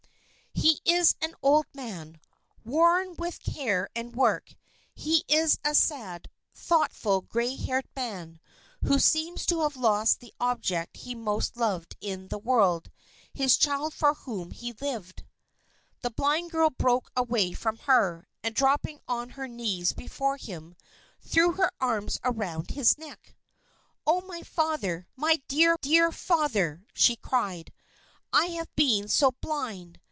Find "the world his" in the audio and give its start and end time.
12.27-13.57